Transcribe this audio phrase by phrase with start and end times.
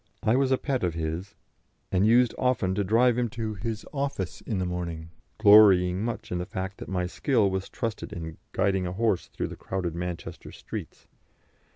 [0.23, 1.35] I was a pet of his,
[1.91, 6.39] and used often to drive him to his office in the morning, glorying much in
[6.39, 10.51] the fact that my skill was trusted in guiding a horse through the crowded Manchester
[10.51, 11.05] streets.